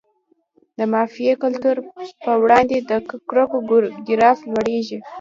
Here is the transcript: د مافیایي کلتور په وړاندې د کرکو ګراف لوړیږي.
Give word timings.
د 0.77 0.79
مافیایي 0.93 1.35
کلتور 1.43 1.75
په 2.23 2.31
وړاندې 2.43 2.77
د 2.89 2.91
کرکو 3.29 3.57
ګراف 4.07 4.39
لوړیږي. 4.51 4.97